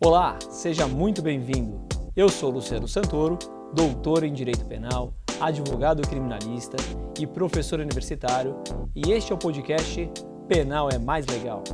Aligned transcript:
Olá, 0.00 0.38
seja 0.48 0.86
muito 0.86 1.20
bem-vindo. 1.20 1.84
Eu 2.14 2.28
sou 2.28 2.50
Luciano 2.50 2.86
Santoro, 2.86 3.36
doutor 3.74 4.22
em 4.22 4.32
Direito 4.32 4.64
Penal, 4.64 5.12
advogado 5.40 6.06
criminalista 6.06 6.76
e 7.18 7.26
professor 7.26 7.80
universitário, 7.80 8.62
e 8.94 9.10
este 9.10 9.32
é 9.32 9.34
o 9.34 9.38
podcast 9.38 10.08
Penal 10.46 10.88
é 10.88 10.98
Mais 10.98 11.26
Legal. 11.26 11.64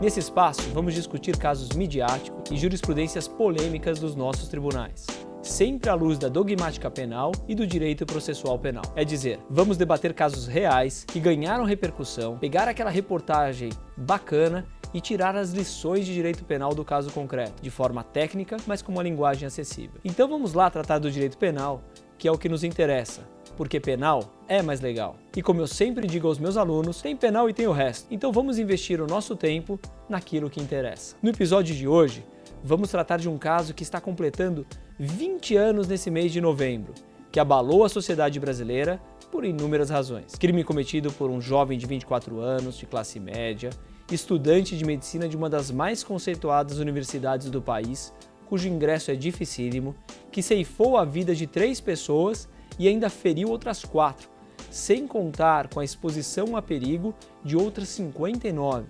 Nesse 0.00 0.18
espaço, 0.18 0.62
vamos 0.74 0.92
discutir 0.92 1.36
casos 1.36 1.68
midiáticos 1.70 2.50
e 2.50 2.56
jurisprudências 2.56 3.28
polêmicas 3.28 4.00
dos 4.00 4.16
nossos 4.16 4.48
tribunais 4.48 5.06
sempre 5.42 5.88
à 5.88 5.94
luz 5.94 6.18
da 6.18 6.28
dogmática 6.28 6.90
penal 6.90 7.32
e 7.46 7.54
do 7.54 7.66
direito 7.66 8.04
processual 8.04 8.58
penal. 8.58 8.82
É 8.94 9.04
dizer, 9.04 9.40
vamos 9.48 9.76
debater 9.76 10.12
casos 10.12 10.46
reais 10.46 11.04
que 11.04 11.20
ganharam 11.20 11.64
repercussão, 11.64 12.38
pegar 12.38 12.68
aquela 12.68 12.90
reportagem 12.90 13.70
bacana 13.96 14.66
e 14.92 15.00
tirar 15.00 15.36
as 15.36 15.50
lições 15.52 16.06
de 16.06 16.14
direito 16.14 16.44
penal 16.44 16.74
do 16.74 16.84
caso 16.84 17.10
concreto, 17.10 17.62
de 17.62 17.70
forma 17.70 18.02
técnica, 18.02 18.56
mas 18.66 18.82
com 18.82 18.92
uma 18.92 19.02
linguagem 19.02 19.46
acessível. 19.46 20.00
Então 20.04 20.28
vamos 20.28 20.54
lá 20.54 20.70
tratar 20.70 20.98
do 20.98 21.10
direito 21.10 21.38
penal, 21.38 21.82
que 22.16 22.26
é 22.26 22.32
o 22.32 22.38
que 22.38 22.48
nos 22.48 22.64
interessa, 22.64 23.22
porque 23.56 23.78
penal 23.80 24.34
é 24.48 24.62
mais 24.62 24.80
legal. 24.80 25.16
E 25.36 25.42
como 25.42 25.60
eu 25.60 25.66
sempre 25.66 26.06
digo 26.06 26.26
aos 26.26 26.38
meus 26.38 26.56
alunos, 26.56 27.02
tem 27.02 27.16
penal 27.16 27.48
e 27.48 27.52
tem 27.52 27.66
o 27.66 27.72
resto. 27.72 28.06
Então 28.10 28.32
vamos 28.32 28.58
investir 28.58 29.00
o 29.00 29.06
nosso 29.06 29.36
tempo 29.36 29.78
naquilo 30.08 30.50
que 30.50 30.60
interessa. 30.60 31.16
No 31.22 31.30
episódio 31.30 31.74
de 31.74 31.86
hoje, 31.86 32.24
vamos 32.62 32.90
tratar 32.90 33.18
de 33.18 33.28
um 33.28 33.38
caso 33.38 33.74
que 33.74 33.82
está 33.82 34.00
completando 34.00 34.66
20 34.98 35.56
anos 35.56 35.86
nesse 35.86 36.10
mês 36.10 36.32
de 36.32 36.40
novembro, 36.40 36.94
que 37.30 37.38
abalou 37.38 37.84
a 37.84 37.88
sociedade 37.88 38.40
brasileira 38.40 39.00
por 39.30 39.44
inúmeras 39.44 39.90
razões. 39.90 40.34
Crime 40.34 40.64
cometido 40.64 41.12
por 41.12 41.30
um 41.30 41.40
jovem 41.40 41.78
de 41.78 41.86
24 41.86 42.40
anos, 42.40 42.78
de 42.78 42.86
classe 42.86 43.20
média, 43.20 43.70
estudante 44.10 44.76
de 44.76 44.84
medicina 44.84 45.28
de 45.28 45.36
uma 45.36 45.50
das 45.50 45.70
mais 45.70 46.02
conceituadas 46.02 46.78
universidades 46.78 47.50
do 47.50 47.60
país, 47.60 48.12
cujo 48.46 48.68
ingresso 48.68 49.10
é 49.10 49.14
dificílimo, 49.14 49.94
que 50.32 50.42
ceifou 50.42 50.96
a 50.96 51.04
vida 51.04 51.34
de 51.34 51.46
três 51.46 51.80
pessoas 51.80 52.48
e 52.78 52.88
ainda 52.88 53.10
feriu 53.10 53.50
outras 53.50 53.84
quatro, 53.84 54.28
sem 54.70 55.06
contar 55.06 55.68
com 55.68 55.80
a 55.80 55.84
exposição 55.84 56.56
a 56.56 56.62
perigo 56.62 57.14
de 57.44 57.56
outras 57.56 57.88
59. 57.88 58.86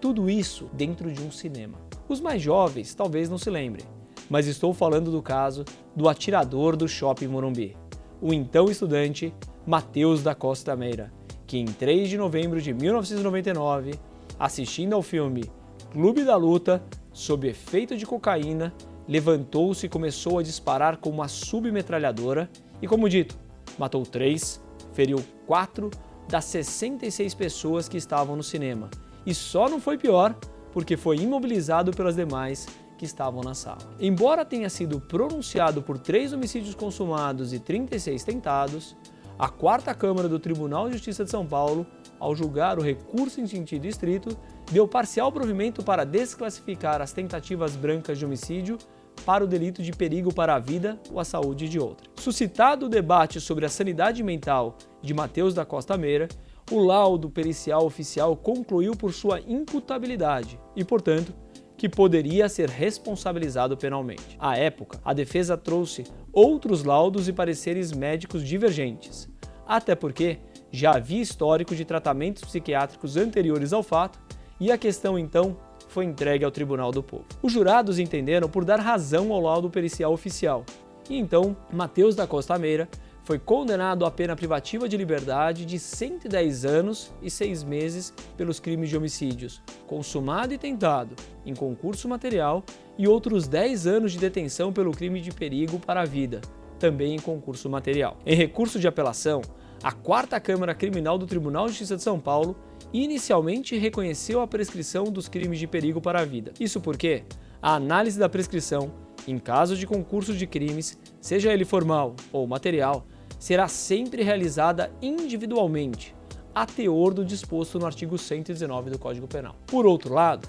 Tudo 0.00 0.28
isso 0.28 0.68
dentro 0.72 1.12
de 1.12 1.22
um 1.22 1.30
cinema. 1.30 1.78
Os 2.08 2.20
mais 2.20 2.42
jovens 2.42 2.94
talvez 2.94 3.28
não 3.28 3.38
se 3.38 3.50
lembrem, 3.50 3.86
mas 4.28 4.46
estou 4.46 4.74
falando 4.74 5.10
do 5.10 5.22
caso 5.22 5.64
do 5.94 6.08
atirador 6.08 6.76
do 6.76 6.88
Shopping 6.88 7.28
Morumbi, 7.28 7.76
o 8.20 8.32
então 8.32 8.70
estudante 8.70 9.32
Matheus 9.66 10.22
da 10.22 10.34
Costa 10.34 10.74
Meira, 10.74 11.12
que 11.46 11.58
em 11.58 11.66
3 11.66 12.08
de 12.08 12.16
novembro 12.16 12.60
de 12.60 12.72
1999 12.72 13.92
assistindo 14.38 14.94
ao 14.94 15.02
filme 15.02 15.50
Clube 15.90 16.24
da 16.24 16.36
Luta, 16.36 16.82
sob 17.12 17.48
efeito 17.48 17.96
de 17.96 18.04
cocaína, 18.04 18.74
levantou-se 19.08 19.86
e 19.86 19.88
começou 19.88 20.38
a 20.38 20.42
disparar 20.42 20.98
com 20.98 21.08
uma 21.10 21.28
submetralhadora 21.28 22.50
e, 22.82 22.86
como 22.86 23.08
dito, 23.08 23.38
matou 23.78 24.02
três, 24.02 24.62
feriu 24.92 25.24
quatro 25.46 25.90
das 26.28 26.44
66 26.46 27.34
pessoas 27.34 27.88
que 27.88 27.96
estavam 27.96 28.36
no 28.36 28.42
cinema. 28.42 28.90
E 29.24 29.34
só 29.34 29.68
não 29.68 29.80
foi 29.80 29.96
pior 29.96 30.34
porque 30.72 30.96
foi 30.96 31.16
imobilizado 31.16 31.92
pelas 31.92 32.16
demais 32.16 32.66
que 32.98 33.04
estavam 33.04 33.42
na 33.42 33.54
sala. 33.54 33.78
Embora 34.00 34.44
tenha 34.44 34.68
sido 34.68 35.00
pronunciado 35.00 35.82
por 35.82 35.98
três 35.98 36.32
homicídios 36.32 36.74
consumados 36.74 37.52
e 37.52 37.58
36 37.58 38.24
tentados, 38.24 38.96
a 39.38 39.48
quarta 39.48 39.94
Câmara 39.94 40.28
do 40.28 40.38
Tribunal 40.38 40.86
de 40.86 40.94
Justiça 40.94 41.24
de 41.24 41.30
São 41.30 41.46
Paulo 41.46 41.86
ao 42.18 42.34
julgar 42.34 42.78
o 42.78 42.82
recurso 42.82 43.40
em 43.40 43.46
sentido 43.46 43.86
estrito, 43.86 44.36
deu 44.70 44.86
parcial 44.86 45.30
provimento 45.30 45.82
para 45.82 46.04
desclassificar 46.04 47.00
as 47.00 47.12
tentativas 47.12 47.76
brancas 47.76 48.18
de 48.18 48.24
homicídio 48.24 48.78
para 49.24 49.44
o 49.44 49.46
delito 49.46 49.82
de 49.82 49.92
perigo 49.92 50.32
para 50.32 50.54
a 50.54 50.58
vida 50.58 51.00
ou 51.10 51.18
a 51.18 51.24
saúde 51.24 51.68
de 51.68 51.78
outra. 51.78 52.08
Suscitado 52.16 52.86
o 52.86 52.88
debate 52.88 53.40
sobre 53.40 53.64
a 53.64 53.68
sanidade 53.68 54.22
mental 54.22 54.76
de 55.02 55.14
Mateus 55.14 55.54
da 55.54 55.64
Costa 55.64 55.96
Meira, 55.96 56.28
o 56.70 56.80
laudo 56.80 57.30
pericial 57.30 57.84
oficial 57.84 58.36
concluiu 58.36 58.96
por 58.96 59.12
sua 59.12 59.40
imputabilidade 59.40 60.58
e, 60.74 60.84
portanto, 60.84 61.32
que 61.76 61.88
poderia 61.88 62.48
ser 62.48 62.68
responsabilizado 62.68 63.76
penalmente. 63.76 64.36
À 64.38 64.56
época, 64.56 64.98
a 65.04 65.12
defesa 65.12 65.56
trouxe 65.56 66.04
outros 66.32 66.84
laudos 66.84 67.28
e 67.28 67.32
pareceres 67.32 67.92
médicos 67.92 68.42
divergentes, 68.42 69.28
até 69.66 69.94
porque 69.94 70.38
já 70.70 70.92
havia 70.92 71.20
histórico 71.20 71.74
de 71.74 71.84
tratamentos 71.84 72.44
psiquiátricos 72.44 73.16
anteriores 73.16 73.72
ao 73.72 73.82
fato 73.82 74.18
e 74.60 74.70
a 74.70 74.78
questão 74.78 75.18
então 75.18 75.56
foi 75.88 76.04
entregue 76.04 76.44
ao 76.44 76.50
Tribunal 76.50 76.90
do 76.90 77.02
Povo. 77.02 77.24
Os 77.42 77.52
jurados 77.52 77.98
entenderam 77.98 78.48
por 78.48 78.64
dar 78.64 78.80
razão 78.80 79.32
ao 79.32 79.40
laudo 79.40 79.70
pericial 79.70 80.12
oficial 80.12 80.64
e 81.08 81.16
então 81.18 81.56
Mateus 81.72 82.14
da 82.14 82.26
Costa 82.26 82.58
Meira 82.58 82.88
foi 83.26 83.40
condenado 83.40 84.06
à 84.06 84.10
pena 84.10 84.36
privativa 84.36 84.88
de 84.88 84.96
liberdade 84.96 85.64
de 85.64 85.80
110 85.80 86.64
anos 86.64 87.12
e 87.20 87.28
6 87.28 87.64
meses 87.64 88.14
pelos 88.36 88.60
crimes 88.60 88.88
de 88.88 88.96
homicídios 88.96 89.60
consumado 89.84 90.54
e 90.54 90.58
tentado 90.58 91.16
em 91.44 91.52
concurso 91.52 92.08
material 92.08 92.62
e 92.96 93.08
outros 93.08 93.48
10 93.48 93.86
anos 93.88 94.12
de 94.12 94.18
detenção 94.18 94.72
pelo 94.72 94.92
crime 94.92 95.20
de 95.20 95.32
perigo 95.32 95.80
para 95.80 96.02
a 96.02 96.04
vida, 96.04 96.40
também 96.78 97.16
em 97.16 97.18
concurso 97.18 97.68
material. 97.68 98.16
Em 98.24 98.36
recurso 98.36 98.78
de 98.78 98.86
apelação, 98.86 99.42
a 99.86 99.92
quarta 99.92 100.40
Câmara 100.40 100.74
Criminal 100.74 101.16
do 101.16 101.28
Tribunal 101.28 101.66
de 101.66 101.70
Justiça 101.70 101.94
de 101.94 102.02
São 102.02 102.18
Paulo 102.18 102.56
inicialmente 102.92 103.78
reconheceu 103.78 104.40
a 104.40 104.46
prescrição 104.48 105.04
dos 105.04 105.28
crimes 105.28 105.60
de 105.60 105.68
perigo 105.68 106.00
para 106.00 106.22
a 106.22 106.24
vida. 106.24 106.52
Isso 106.58 106.80
porque 106.80 107.22
a 107.62 107.76
análise 107.76 108.18
da 108.18 108.28
prescrição, 108.28 108.90
em 109.28 109.38
caso 109.38 109.76
de 109.76 109.86
concurso 109.86 110.34
de 110.34 110.44
crimes, 110.44 110.98
seja 111.20 111.52
ele 111.52 111.64
formal 111.64 112.16
ou 112.32 112.48
material, 112.48 113.06
será 113.38 113.68
sempre 113.68 114.24
realizada 114.24 114.90
individualmente, 115.00 116.16
a 116.52 116.66
teor 116.66 117.14
do 117.14 117.24
disposto 117.24 117.78
no 117.78 117.86
artigo 117.86 118.18
119 118.18 118.90
do 118.90 118.98
Código 118.98 119.28
Penal. 119.28 119.54
Por 119.68 119.86
outro 119.86 120.12
lado, 120.12 120.48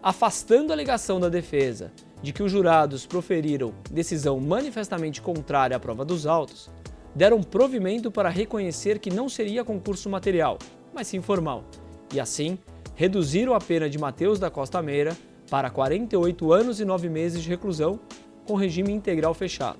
afastando 0.00 0.70
a 0.70 0.76
alegação 0.76 1.18
da 1.18 1.28
defesa 1.28 1.90
de 2.22 2.32
que 2.32 2.44
os 2.44 2.52
jurados 2.52 3.06
proferiram 3.06 3.74
decisão 3.90 4.38
manifestamente 4.38 5.20
contrária 5.20 5.76
à 5.76 5.80
prova 5.80 6.04
dos 6.04 6.26
autos, 6.28 6.70
deram 7.14 7.42
provimento 7.42 8.10
para 8.10 8.28
reconhecer 8.28 8.98
que 8.98 9.10
não 9.10 9.28
seria 9.28 9.64
concurso 9.64 10.08
material, 10.08 10.58
mas 10.94 11.06
sim 11.06 11.20
formal, 11.20 11.64
e 12.12 12.20
assim 12.20 12.58
reduziram 12.94 13.54
a 13.54 13.60
pena 13.60 13.88
de 13.88 13.98
Mateus 13.98 14.38
da 14.38 14.50
Costa 14.50 14.82
Meira 14.82 15.16
para 15.48 15.70
48 15.70 16.52
anos 16.52 16.80
e 16.80 16.84
9 16.84 17.08
meses 17.08 17.42
de 17.42 17.48
reclusão 17.48 18.00
com 18.44 18.54
regime 18.54 18.92
integral 18.92 19.32
fechado. 19.34 19.78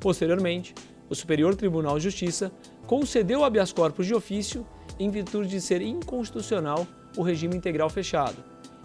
Posteriormente, 0.00 0.74
o 1.08 1.14
Superior 1.14 1.54
Tribunal 1.54 1.98
de 1.98 2.04
Justiça 2.04 2.50
concedeu 2.86 3.44
habeas 3.44 3.72
corpus 3.72 4.06
de 4.06 4.14
ofício 4.14 4.66
em 4.98 5.10
virtude 5.10 5.48
de 5.48 5.60
ser 5.60 5.82
inconstitucional 5.82 6.86
o 7.16 7.22
regime 7.22 7.56
integral 7.56 7.90
fechado, 7.90 8.36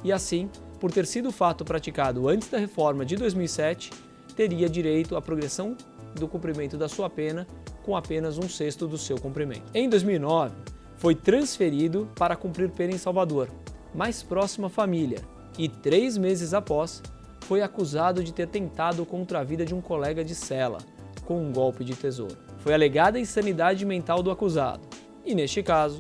e 0.04 0.12
assim, 0.12 0.50
por 0.80 0.92
ter 0.92 1.06
sido 1.06 1.32
fato 1.32 1.66
praticado 1.66 2.28
antes 2.28 2.50
da 2.50 2.58
reforma 2.58 3.06
de 3.06 3.16
2007, 3.16 3.92
teria 4.36 4.70
direito 4.70 5.16
à 5.16 5.22
progressão 5.22 5.76
do 6.16 6.28
cumprimento 6.28 6.78
da 6.78 6.88
sua 6.88 7.10
pena 7.10 7.46
com 7.90 7.98
apenas 7.98 8.38
um 8.38 8.48
sexto 8.48 8.88
do 8.88 9.00
seu 9.00 9.18
cumprimento. 9.18 9.64
Em 9.74 9.90
2009, 9.90 10.54
foi 10.98 11.16
transferido 11.16 12.08
para 12.16 12.36
cumprir 12.36 12.70
pena 12.70 12.94
em 12.94 13.00
Salvador, 13.00 13.50
mais 13.96 14.22
próximo 14.22 14.68
à 14.68 14.70
família, 14.70 15.24
e 15.58 15.68
três 15.68 16.16
meses 16.16 16.54
após, 16.54 17.02
foi 17.40 17.64
acusado 17.64 18.24
de 18.24 18.32
ter 18.32 18.48
tentado 18.48 19.04
contra 19.08 19.40
a 19.40 19.44
vida 19.44 19.66
de 19.66 19.74
um 19.74 19.82
colega 19.82 20.24
de 20.24 20.36
cela, 20.36 20.78
com 21.26 21.42
um 21.42 21.52
golpe 21.52 21.84
de 21.84 21.96
tesouro. 21.96 22.38
Foi 22.60 22.76
alegada 22.76 23.18
a 23.18 23.22
insanidade 23.22 23.84
mental 23.88 24.22
do 24.22 24.30
acusado, 24.30 24.82
e 25.26 25.34
neste 25.34 25.64
caso, 25.64 26.00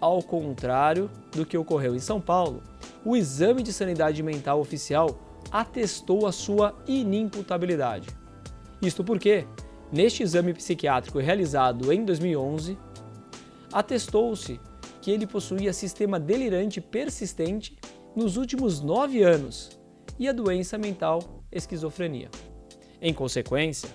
ao 0.00 0.20
contrário 0.24 1.08
do 1.30 1.46
que 1.46 1.56
ocorreu 1.56 1.94
em 1.94 2.00
São 2.00 2.20
Paulo, 2.20 2.60
o 3.04 3.16
exame 3.16 3.62
de 3.62 3.72
sanidade 3.72 4.20
mental 4.20 4.58
oficial 4.58 5.16
atestou 5.52 6.26
a 6.26 6.32
sua 6.32 6.74
inimputabilidade. 6.88 8.08
Isto 8.82 9.04
porque 9.04 9.46
Neste 9.92 10.22
exame 10.22 10.54
psiquiátrico 10.54 11.18
realizado 11.18 11.92
em 11.92 12.04
2011, 12.04 12.78
atestou-se 13.72 14.60
que 15.02 15.10
ele 15.10 15.26
possuía 15.26 15.72
sistema 15.72 16.20
delirante 16.20 16.80
persistente 16.80 17.76
nos 18.14 18.36
últimos 18.36 18.80
nove 18.80 19.22
anos 19.22 19.70
e 20.16 20.28
a 20.28 20.32
doença 20.32 20.78
mental 20.78 21.42
esquizofrenia. 21.50 22.30
Em 23.02 23.12
consequência, 23.12 23.88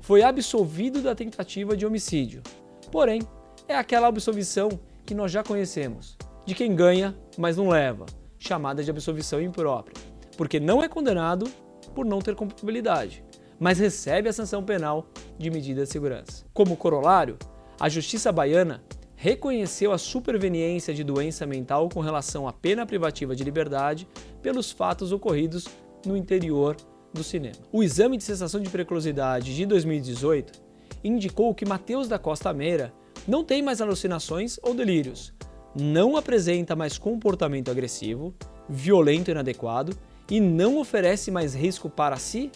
foi 0.00 0.22
absolvido 0.22 1.02
da 1.02 1.14
tentativa 1.14 1.76
de 1.76 1.84
homicídio. 1.84 2.42
Porém, 2.90 3.20
é 3.68 3.76
aquela 3.76 4.06
absolvição 4.06 4.70
que 5.04 5.14
nós 5.14 5.30
já 5.30 5.42
conhecemos, 5.42 6.16
de 6.46 6.54
quem 6.54 6.74
ganha, 6.74 7.14
mas 7.36 7.58
não 7.58 7.68
leva, 7.68 8.06
chamada 8.38 8.82
de 8.82 8.90
absolvição 8.90 9.40
imprópria, 9.40 9.96
porque 10.36 10.58
não 10.58 10.82
é 10.82 10.88
condenado 10.88 11.46
por 11.94 12.06
não 12.06 12.20
ter 12.20 12.34
culpabilidade 12.34 13.22
mas 13.62 13.78
recebe 13.78 14.28
a 14.28 14.32
sanção 14.32 14.64
penal 14.64 15.06
de 15.38 15.48
medida 15.48 15.84
de 15.84 15.88
segurança. 15.88 16.44
Como 16.52 16.76
corolário, 16.76 17.38
a 17.78 17.88
Justiça 17.88 18.32
Baiana 18.32 18.82
reconheceu 19.14 19.92
a 19.92 19.98
superveniência 19.98 20.92
de 20.92 21.04
doença 21.04 21.46
mental 21.46 21.88
com 21.88 22.00
relação 22.00 22.48
à 22.48 22.52
pena 22.52 22.84
privativa 22.84 23.36
de 23.36 23.44
liberdade 23.44 24.08
pelos 24.42 24.72
fatos 24.72 25.12
ocorridos 25.12 25.68
no 26.04 26.16
interior 26.16 26.76
do 27.14 27.22
cinema. 27.22 27.54
O 27.70 27.84
exame 27.84 28.16
de 28.16 28.24
cessação 28.24 28.60
de 28.60 28.68
periculosidade 28.68 29.54
de 29.54 29.64
2018 29.64 30.60
indicou 31.04 31.54
que 31.54 31.64
Mateus 31.64 32.08
da 32.08 32.18
Costa 32.18 32.52
Meira 32.52 32.92
não 33.28 33.44
tem 33.44 33.62
mais 33.62 33.80
alucinações 33.80 34.58
ou 34.60 34.74
delírios, 34.74 35.32
não 35.72 36.16
apresenta 36.16 36.74
mais 36.74 36.98
comportamento 36.98 37.70
agressivo, 37.70 38.34
violento 38.68 39.28
e 39.28 39.30
inadequado 39.30 39.96
e 40.28 40.40
não 40.40 40.78
oferece 40.78 41.30
mais 41.30 41.54
risco 41.54 41.88
para 41.88 42.16
si 42.16 42.50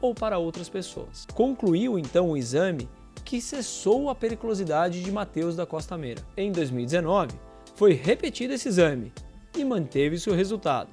ou 0.00 0.14
para 0.14 0.38
outras 0.38 0.68
pessoas. 0.68 1.26
Concluiu 1.34 1.98
então 1.98 2.30
o 2.30 2.36
exame 2.36 2.88
que 3.24 3.40
cessou 3.40 4.08
a 4.08 4.14
periculosidade 4.14 5.02
de 5.02 5.12
Mateus 5.12 5.54
da 5.54 5.66
Costa 5.66 5.96
Meira. 5.96 6.22
Em 6.36 6.50
2019, 6.50 7.32
foi 7.74 7.92
repetido 7.92 8.54
esse 8.54 8.68
exame 8.68 9.12
e 9.56 9.64
manteve-se 9.64 10.28
o 10.28 10.34
resultado. 10.34 10.90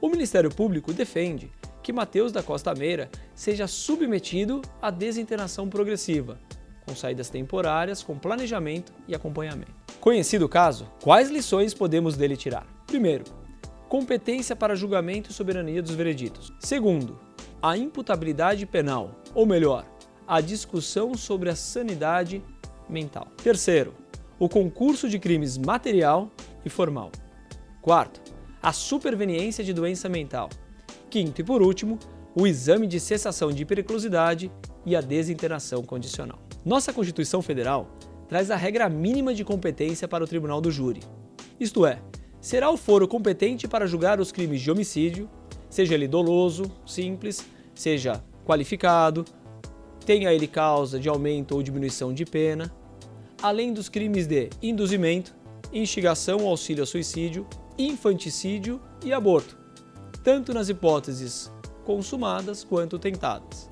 O 0.00 0.08
Ministério 0.08 0.54
Público 0.54 0.92
defende 0.92 1.50
que 1.82 1.92
Mateus 1.92 2.32
da 2.32 2.42
Costa 2.42 2.74
Meira 2.74 3.10
seja 3.34 3.66
submetido 3.66 4.62
à 4.80 4.90
desinternação 4.90 5.68
progressiva, 5.68 6.38
com 6.86 6.94
saídas 6.94 7.30
temporárias, 7.30 8.02
com 8.02 8.18
planejamento 8.18 8.92
e 9.06 9.14
acompanhamento. 9.14 9.72
Conhecido 10.00 10.46
o 10.46 10.48
caso, 10.48 10.86
quais 11.02 11.30
lições 11.30 11.72
podemos 11.72 12.16
dele 12.16 12.36
tirar? 12.36 12.66
Primeiro, 12.86 13.24
competência 13.88 14.54
para 14.54 14.74
julgamento 14.74 15.30
e 15.30 15.34
soberania 15.34 15.82
dos 15.82 15.94
vereditos. 15.94 16.52
Segundo, 16.58 17.18
a 17.64 17.78
imputabilidade 17.78 18.66
penal, 18.66 19.22
ou 19.34 19.46
melhor, 19.46 19.86
a 20.26 20.42
discussão 20.42 21.14
sobre 21.14 21.48
a 21.48 21.56
sanidade 21.56 22.44
mental. 22.90 23.26
Terceiro, 23.42 23.94
o 24.38 24.50
concurso 24.50 25.08
de 25.08 25.18
crimes 25.18 25.56
material 25.56 26.30
e 26.62 26.68
formal. 26.68 27.10
Quarto, 27.80 28.20
a 28.62 28.70
superveniência 28.70 29.64
de 29.64 29.72
doença 29.72 30.10
mental. 30.10 30.50
Quinto 31.08 31.40
e 31.40 31.44
por 31.44 31.62
último, 31.62 31.98
o 32.34 32.46
exame 32.46 32.86
de 32.86 33.00
cessação 33.00 33.50
de 33.50 33.64
periculosidade 33.64 34.52
e 34.84 34.94
a 34.94 35.00
desinternação 35.00 35.82
condicional. 35.82 36.40
Nossa 36.66 36.92
Constituição 36.92 37.40
Federal 37.40 37.88
traz 38.28 38.50
a 38.50 38.56
regra 38.56 38.90
mínima 38.90 39.32
de 39.32 39.42
competência 39.42 40.06
para 40.06 40.22
o 40.22 40.26
tribunal 40.26 40.60
do 40.60 40.70
júri. 40.70 41.00
Isto 41.58 41.86
é, 41.86 42.02
será 42.42 42.70
o 42.70 42.76
foro 42.76 43.08
competente 43.08 43.66
para 43.66 43.86
julgar 43.86 44.20
os 44.20 44.30
crimes 44.30 44.60
de 44.60 44.70
homicídio, 44.70 45.30
seja 45.70 45.94
ele 45.94 46.06
doloso, 46.06 46.70
simples, 46.84 47.53
seja 47.74 48.22
qualificado, 48.44 49.24
tenha 50.04 50.32
ele 50.32 50.46
causa 50.46 50.98
de 50.98 51.08
aumento 51.08 51.54
ou 51.54 51.62
diminuição 51.62 52.12
de 52.12 52.24
pena, 52.24 52.72
além 53.42 53.72
dos 53.72 53.88
crimes 53.88 54.26
de 54.26 54.50
induzimento, 54.62 55.34
instigação 55.72 56.38
ou 56.38 56.48
auxílio 56.48 56.82
ao 56.82 56.86
suicídio, 56.86 57.46
infanticídio 57.76 58.80
e 59.04 59.12
aborto, 59.12 59.56
tanto 60.22 60.52
nas 60.52 60.68
hipóteses 60.68 61.50
consumadas 61.84 62.62
quanto 62.62 62.98
tentadas. 62.98 63.68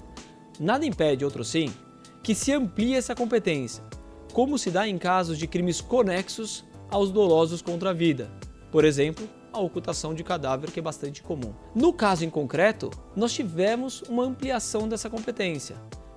Nada 0.58 0.84
impede, 0.84 1.25
outro 1.25 1.44
sim, 1.44 1.72
que 2.22 2.34
se 2.34 2.52
amplie 2.52 2.94
essa 2.94 3.14
competência, 3.14 3.82
como 4.32 4.58
se 4.58 4.70
dá 4.70 4.87
em 4.88 4.99
casos 4.99 5.38
de 5.38 5.46
crimes 5.46 5.81
conexos 5.81 6.64
aos 6.90 7.10
dolosos 7.10 7.62
contra 7.62 7.90
a 7.90 7.94
vida, 7.94 8.31
por 8.70 8.84
exemplo, 8.84 9.28
a 9.52 9.60
ocultação 9.60 10.14
de 10.14 10.25
cadáver, 10.25 10.70
que 10.70 10.81
é 10.81 10.82
bastante 10.82 11.22
comum. 11.22 11.52
No 11.75 11.93
caso 11.93 12.25
em 12.25 12.31
concreto, 12.31 12.90
nós 13.14 13.32
tivemos 13.32 14.02
uma 14.08 14.25
ampliação 14.25 14.88
dessa 14.88 15.10
competência, 15.10 15.76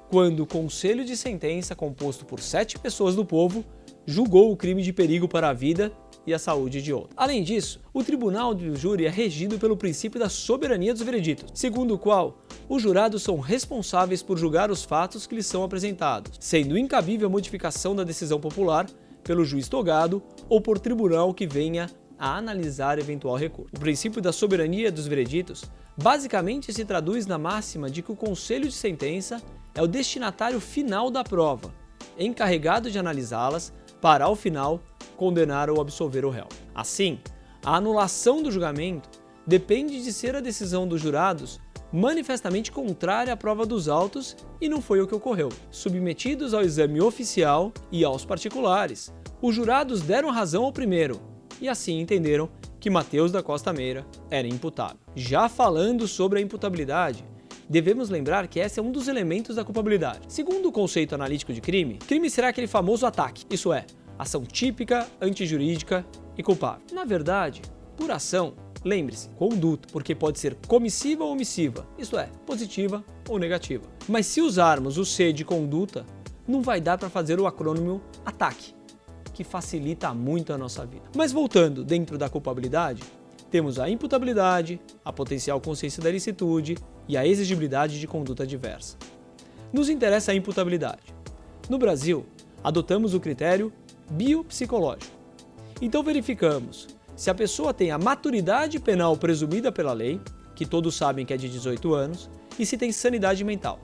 quando 0.09 0.41
o 0.41 0.47
Conselho 0.47 1.03
de 1.03 1.17
Sentença, 1.17 1.75
composto 1.75 2.25
por 2.25 2.39
sete 2.39 2.77
pessoas 2.77 3.15
do 3.15 3.25
povo, 3.25 3.65
julgou 4.05 4.51
o 4.51 4.55
crime 4.55 4.81
de 4.81 4.93
perigo 4.93 5.27
para 5.27 5.49
a 5.49 5.53
vida 5.53 5.91
e 6.27 6.33
a 6.33 6.39
saúde 6.39 6.81
de 6.81 6.93
outro. 6.93 7.09
Além 7.17 7.43
disso, 7.43 7.81
o 7.93 8.03
tribunal 8.03 8.53
do 8.53 8.75
júri 8.75 9.05
é 9.05 9.09
regido 9.09 9.59
pelo 9.59 9.77
princípio 9.77 10.19
da 10.19 10.29
soberania 10.29 10.93
dos 10.93 11.01
vereditos, 11.01 11.51
segundo 11.53 11.95
o 11.95 11.99
qual 11.99 12.39
os 12.69 12.81
jurados 12.81 13.23
são 13.23 13.39
responsáveis 13.39 14.23
por 14.23 14.37
julgar 14.37 14.71
os 14.71 14.83
fatos 14.83 15.27
que 15.27 15.35
lhes 15.35 15.45
são 15.45 15.63
apresentados, 15.63 16.37
sendo 16.39 16.77
incabível 16.77 17.27
a 17.27 17.31
modificação 17.31 17.95
da 17.95 18.03
decisão 18.03 18.39
popular 18.39 18.87
pelo 19.23 19.43
juiz 19.43 19.67
togado 19.67 20.21
ou 20.47 20.61
por 20.61 20.79
tribunal 20.79 21.33
que 21.33 21.47
venha 21.47 21.89
a 22.17 22.37
analisar 22.37 22.99
eventual 22.99 23.35
recurso. 23.35 23.71
O 23.75 23.79
princípio 23.79 24.21
da 24.21 24.31
soberania 24.31 24.91
dos 24.91 25.07
vereditos 25.07 25.63
basicamente 25.97 26.73
se 26.73 26.85
traduz 26.85 27.25
na 27.25 27.37
máxima 27.37 27.89
de 27.89 28.01
que 28.01 28.11
o 28.11 28.15
conselho 28.15 28.67
de 28.67 28.73
sentença 28.73 29.41
é 29.73 29.81
o 29.81 29.87
destinatário 29.87 30.59
final 30.59 31.09
da 31.11 31.23
prova, 31.23 31.73
encarregado 32.17 32.89
de 32.89 32.97
analisá-las 32.97 33.73
para, 34.01 34.25
ao 34.25 34.35
final, 34.35 34.81
condenar 35.17 35.69
ou 35.69 35.81
absolver 35.81 36.25
o 36.25 36.29
réu. 36.29 36.47
Assim, 36.73 37.19
a 37.63 37.75
anulação 37.75 38.41
do 38.41 38.51
julgamento 38.51 39.09
depende 39.45 40.03
de 40.03 40.11
ser 40.11 40.35
a 40.35 40.41
decisão 40.41 40.87
dos 40.87 41.01
jurados 41.01 41.59
manifestamente 41.91 42.71
contrária 42.71 43.31
à 43.31 43.37
prova 43.37 43.65
dos 43.65 43.87
autos 43.87 44.35
e 44.59 44.67
não 44.67 44.81
foi 44.81 44.99
o 45.01 45.07
que 45.07 45.15
ocorreu. 45.15 45.49
Submetidos 45.71 46.53
ao 46.53 46.61
exame 46.61 46.99
oficial 46.99 47.71
e 47.91 48.03
aos 48.03 48.25
particulares, 48.25 49.13
os 49.41 49.55
jurados 49.55 50.01
deram 50.01 50.29
razão 50.29 50.65
ao 50.65 50.73
primeiro 50.73 51.34
e 51.61 51.69
assim 51.69 51.99
entenderam 51.99 52.49
que 52.79 52.89
Mateus 52.89 53.31
da 53.31 53.41
Costa 53.41 53.73
Meira 53.73 54.05
era 54.29 54.47
imputável. 54.47 54.97
Já 55.15 55.49
falando 55.49 56.07
sobre 56.07 56.39
a 56.39 56.41
imputabilidade, 56.41 57.25
devemos 57.67 58.09
lembrar 58.09 58.47
que 58.47 58.59
esse 58.59 58.79
é 58.79 58.83
um 58.83 58.91
dos 58.91 59.07
elementos 59.07 59.55
da 59.55 59.63
culpabilidade. 59.63 60.21
Segundo 60.27 60.69
o 60.69 60.71
conceito 60.71 61.15
analítico 61.15 61.53
de 61.53 61.61
crime, 61.61 61.97
crime 62.07 62.29
será 62.29 62.49
aquele 62.49 62.67
famoso 62.67 63.05
ataque, 63.05 63.45
isso 63.49 63.73
é, 63.73 63.85
ação 64.17 64.43
típica, 64.43 65.07
antijurídica 65.19 66.05
e 66.37 66.43
culpável. 66.43 66.85
Na 66.91 67.03
verdade, 67.03 67.61
por 67.97 68.11
ação, 68.11 68.53
lembre-se, 68.83 69.29
conduta, 69.29 69.87
porque 69.91 70.13
pode 70.13 70.39
ser 70.39 70.55
comissiva 70.67 71.23
ou 71.23 71.31
omissiva, 71.31 71.87
isto 71.97 72.17
é, 72.17 72.29
positiva 72.45 73.03
ou 73.27 73.39
negativa. 73.39 73.83
Mas 74.07 74.27
se 74.27 74.41
usarmos 74.41 74.97
o 74.97 75.05
C 75.05 75.33
de 75.33 75.43
conduta, 75.43 76.05
não 76.47 76.61
vai 76.61 76.79
dar 76.79 76.97
para 76.97 77.09
fazer 77.09 77.39
o 77.39 77.47
acrônimo 77.47 77.99
ataque, 78.23 78.74
que 79.35 79.43
facilita 79.43 80.13
muito 80.13 80.53
a 80.53 80.57
nossa 80.57 80.85
vida. 80.85 81.03
Mas 81.13 81.33
voltando 81.33 81.83
dentro 81.83 82.17
da 82.17 82.29
culpabilidade, 82.29 83.03
temos 83.51 83.77
a 83.77 83.89
imputabilidade, 83.89 84.79
a 85.03 85.11
potencial 85.11 85.59
consciência 85.59 86.01
da 86.01 86.09
ilicitude 86.09 86.77
e 87.05 87.17
a 87.17 87.27
exigibilidade 87.27 87.99
de 87.99 88.07
conduta 88.07 88.47
diversa. 88.47 88.97
Nos 89.73 89.89
interessa 89.89 90.31
a 90.31 90.35
imputabilidade. 90.35 91.13
No 91.69 91.77
Brasil, 91.77 92.25
adotamos 92.63 93.13
o 93.13 93.19
critério 93.19 93.73
biopsicológico. 94.09 95.13
Então 95.81 96.01
verificamos 96.01 96.87
se 97.13 97.29
a 97.29 97.35
pessoa 97.35 97.73
tem 97.73 97.91
a 97.91 97.97
maturidade 97.97 98.79
penal 98.79 99.17
presumida 99.17 99.69
pela 99.69 99.91
lei, 99.91 100.21
que 100.55 100.65
todos 100.65 100.95
sabem 100.95 101.25
que 101.25 101.33
é 101.33 101.37
de 101.37 101.49
18 101.49 101.93
anos, 101.93 102.29
e 102.57 102.65
se 102.65 102.77
tem 102.77 102.89
sanidade 102.93 103.43
mental. 103.43 103.79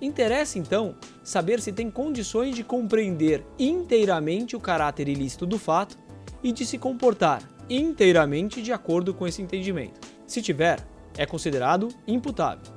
Interessa 0.00 0.58
então 0.58 0.94
saber 1.24 1.60
se 1.60 1.72
tem 1.72 1.90
condições 1.90 2.54
de 2.54 2.62
compreender 2.62 3.44
inteiramente 3.58 4.54
o 4.54 4.60
caráter 4.60 5.08
ilícito 5.08 5.46
do 5.46 5.58
fato 5.58 5.96
e 6.42 6.52
de 6.52 6.66
se 6.66 6.78
comportar 6.78 7.42
inteiramente 7.68 8.60
de 8.62 8.72
acordo 8.72 9.14
com 9.14 9.26
esse 9.26 9.40
entendimento. 9.40 10.00
Se 10.26 10.42
tiver, 10.42 10.86
é 11.16 11.24
considerado 11.24 11.88
imputável. 12.06 12.72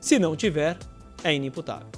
Se 0.00 0.18
não 0.18 0.36
tiver, 0.36 0.78
é 1.24 1.34
inimputável. 1.34 1.88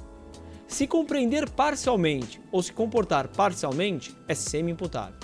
Se 0.67 0.87
compreender 0.87 1.49
parcialmente 1.49 2.41
ou 2.51 2.61
se 2.61 2.73
comportar 2.73 3.27
parcialmente, 3.27 4.15
é 4.27 4.33
semi-imputável. 4.33 5.15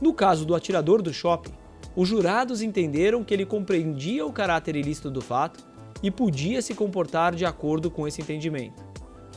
No 0.00 0.12
caso 0.12 0.44
do 0.44 0.54
atirador 0.54 1.02
do 1.02 1.12
shopping, 1.12 1.52
os 1.94 2.08
jurados 2.08 2.60
entenderam 2.60 3.22
que 3.22 3.32
ele 3.32 3.46
compreendia 3.46 4.26
o 4.26 4.32
caráter 4.32 4.74
ilícito 4.74 5.10
do 5.10 5.20
fato 5.20 5.64
e 6.04 6.10
podia 6.10 6.60
se 6.60 6.74
comportar 6.74 7.34
de 7.34 7.46
acordo 7.46 7.90
com 7.90 8.06
esse 8.06 8.20
entendimento. 8.20 8.84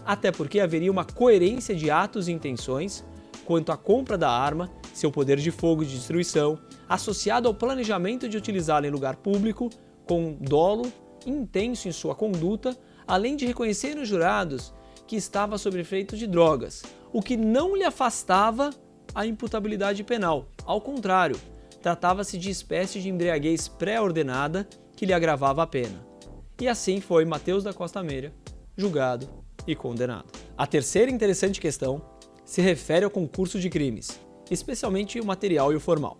Até 0.05 0.33
porque 0.33 0.59
haveria 0.59 0.91
uma 0.91 1.05
coerência 1.05 1.74
de 1.74 1.89
atos 1.89 2.27
e 2.27 2.33
intenções 2.33 3.05
quanto 3.45 3.71
à 3.71 3.77
compra 3.77 4.17
da 4.17 4.29
arma, 4.29 4.69
seu 4.93 5.09
poder 5.09 5.38
de 5.38 5.50
fogo 5.50 5.81
e 5.81 5.86
de 5.86 5.95
destruição, 5.95 6.59
associado 6.89 7.47
ao 7.47 7.53
planejamento 7.53 8.27
de 8.27 8.36
utilizá-la 8.36 8.86
em 8.86 8.91
lugar 8.91 9.15
público, 9.15 9.69
com 10.05 10.38
dolo 10.41 10.91
intenso 11.25 11.88
em 11.88 11.93
sua 11.93 12.13
conduta, 12.13 12.77
além 13.07 13.38
de 13.38 13.45
reconhecer 13.45 13.95
nos 13.95 14.09
jurados 14.09 14.74
que 15.07 15.15
estava 15.15 15.57
sob 15.57 15.79
efeito 15.79 16.17
de 16.17 16.27
drogas, 16.27 16.83
o 17.13 17.21
que 17.21 17.38
não 17.38 17.77
lhe 17.77 17.86
afastava 17.86 18.71
a 19.15 19.25
imputabilidade 19.25 20.03
penal. 20.03 20.50
Ao 20.65 20.81
contrário, 20.81 21.39
tratava-se 21.81 22.38
de 22.38 22.50
espécie 22.50 23.00
de 23.00 23.07
embriaguez 23.07 23.69
pré-ordenada 23.69 24.67
que 24.97 25.05
lhe 25.05 25.13
agravava 25.13 25.63
a 25.63 25.67
pena. 25.67 26.06
E 26.59 26.67
assim 26.67 26.99
foi 26.99 27.23
Mateus 27.23 27.63
da 27.63 27.71
Costa 27.71 28.01
Meira 28.01 28.33
julgado 28.75 29.29
e 29.67 29.75
condenado. 29.75 30.25
A 30.57 30.65
terceira 30.65 31.11
interessante 31.11 31.61
questão 31.61 32.01
se 32.43 32.61
refere 32.61 33.05
ao 33.05 33.11
concurso 33.11 33.59
de 33.59 33.69
crimes, 33.69 34.19
especialmente 34.49 35.19
o 35.19 35.25
material 35.25 35.71
e 35.71 35.75
o 35.75 35.79
formal. 35.79 36.17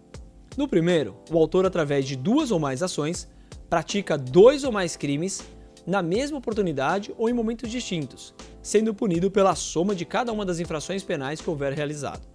No 0.56 0.68
primeiro, 0.68 1.16
o 1.32 1.38
autor, 1.38 1.66
através 1.66 2.06
de 2.06 2.16
duas 2.16 2.52
ou 2.52 2.60
mais 2.60 2.84
ações, 2.84 3.28
pratica 3.70 4.18
dois 4.18 4.64
ou 4.64 4.72
mais 4.72 4.96
crimes 4.96 5.44
na 5.88 6.02
mesma 6.02 6.38
oportunidade 6.38 7.14
ou 7.18 7.30
em 7.30 7.34
momentos 7.34 7.72
distintos, 7.72 8.34
sendo 8.62 8.94
punido 8.94 9.32
pela 9.32 9.56
soma 9.56 9.96
de 9.96 10.06
cada 10.06 10.32
uma 10.32 10.46
das 10.46 10.60
infrações 10.60 11.04
penais 11.04 11.42
que 11.42 11.50
houver 11.50 11.74
realizado. 11.74 12.28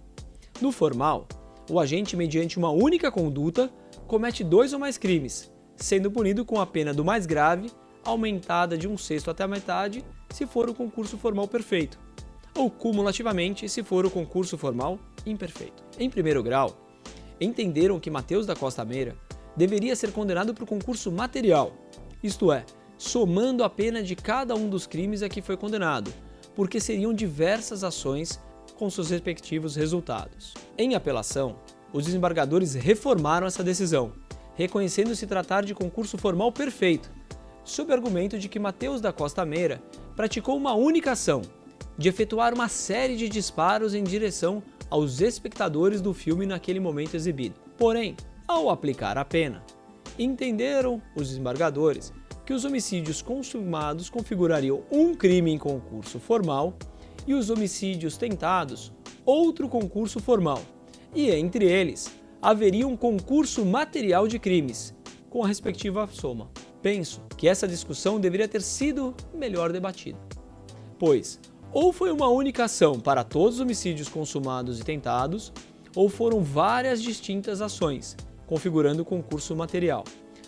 No 0.59 0.71
formal, 0.71 1.27
o 1.69 1.79
agente, 1.79 2.17
mediante 2.17 2.57
uma 2.57 2.71
única 2.71 3.11
conduta, 3.11 3.69
comete 4.07 4.43
dois 4.43 4.73
ou 4.73 4.79
mais 4.79 4.97
crimes, 4.97 5.51
sendo 5.75 6.11
punido 6.11 6.43
com 6.43 6.59
a 6.59 6.65
pena 6.65 6.93
do 6.93 7.05
mais 7.05 7.25
grave 7.25 7.71
aumentada 8.03 8.77
de 8.77 8.87
um 8.87 8.97
sexto 8.97 9.31
até 9.31 9.43
a 9.43 9.47
metade 9.47 10.03
se 10.29 10.45
for 10.45 10.69
o 10.69 10.73
concurso 10.73 11.17
formal 11.17 11.47
perfeito, 11.47 11.99
ou 12.55 12.69
cumulativamente 12.69 13.67
se 13.69 13.83
for 13.83 14.05
o 14.05 14.11
concurso 14.11 14.57
formal 14.57 14.99
imperfeito. 15.25 15.83
Em 15.99 16.09
primeiro 16.09 16.43
grau, 16.43 16.75
entenderam 17.39 17.99
que 17.99 18.09
Mateus 18.09 18.45
da 18.45 18.55
Costa 18.55 18.83
Meira 18.83 19.15
deveria 19.55 19.95
ser 19.95 20.11
condenado 20.11 20.49
o 20.49 20.65
concurso 20.65 21.11
material, 21.11 21.73
isto 22.23 22.51
é, 22.51 22.65
somando 22.97 23.63
a 23.63 23.69
pena 23.69 24.01
de 24.01 24.15
cada 24.15 24.55
um 24.55 24.69
dos 24.69 24.87
crimes 24.87 25.21
a 25.21 25.29
que 25.29 25.41
foi 25.41 25.57
condenado, 25.57 26.11
porque 26.55 26.79
seriam 26.79 27.13
diversas 27.13 27.83
ações 27.83 28.39
com 28.75 28.89
seus 28.89 29.09
respectivos 29.09 29.75
resultados. 29.75 30.53
Em 30.77 30.95
apelação, 30.95 31.55
os 31.91 32.05
desembargadores 32.05 32.73
reformaram 32.73 33.45
essa 33.45 33.63
decisão, 33.63 34.13
reconhecendo 34.55 35.15
se 35.15 35.27
tratar 35.27 35.63
de 35.63 35.75
concurso 35.75 36.17
formal 36.17 36.51
perfeito, 36.51 37.11
sob 37.63 37.91
argumento 37.93 38.37
de 38.37 38.49
que 38.49 38.59
Mateus 38.59 39.01
da 39.01 39.13
Costa 39.13 39.45
Meira 39.45 39.81
praticou 40.15 40.55
uma 40.55 40.73
única 40.73 41.11
ação, 41.11 41.41
de 41.97 42.09
efetuar 42.09 42.53
uma 42.53 42.67
série 42.67 43.15
de 43.15 43.29
disparos 43.29 43.93
em 43.93 44.03
direção 44.03 44.63
aos 44.89 45.21
espectadores 45.21 46.01
do 46.01 46.13
filme 46.13 46.45
naquele 46.45 46.79
momento 46.79 47.15
exibido. 47.15 47.59
Porém, 47.77 48.15
ao 48.47 48.69
aplicar 48.69 49.17
a 49.17 49.25
pena, 49.25 49.63
entenderam 50.17 51.01
os 51.15 51.29
desembargadores 51.29 52.13
que 52.45 52.53
os 52.53 52.65
homicídios 52.65 53.21
consumados 53.21 54.09
configurariam 54.09 54.83
um 54.91 55.15
crime 55.15 55.51
em 55.51 55.57
concurso 55.57 56.19
formal 56.19 56.75
e 57.25 57.33
os 57.33 57.49
homicídios 57.49 58.17
tentados 58.17 58.91
outro 59.25 59.69
concurso 59.69 60.19
formal, 60.19 60.61
e 61.15 61.31
entre 61.31 61.65
eles 61.65 62.11
haveria 62.41 62.87
um 62.87 62.97
concurso 62.97 63.65
material 63.65 64.27
de 64.27 64.37
crimes, 64.37 64.93
com 65.29 65.43
a 65.43 65.47
respectiva 65.47 66.07
soma. 66.11 66.51
Penso 66.83 67.21
que 67.37 67.47
essa 67.47 67.67
discussão 67.67 68.19
deveria 68.19 68.47
ter 68.47 68.61
sido 68.61 69.15
melhor 69.33 69.71
debatida, 69.71 70.19
pois 70.99 71.39
ou 71.71 71.91
foi 71.91 72.11
uma 72.11 72.27
única 72.27 72.65
ação 72.65 72.99
para 72.99 73.23
todos 73.23 73.55
os 73.55 73.61
homicídios 73.61 74.07
consumados 74.07 74.79
e 74.79 74.83
tentados, 74.83 75.51
ou 75.95 76.07
foram 76.07 76.43
várias 76.43 77.01
distintas 77.01 77.61
ações, 77.61 78.15
configurando 78.45 79.01
o 79.01 79.05
concurso 79.05 79.55
material. 79.55 80.03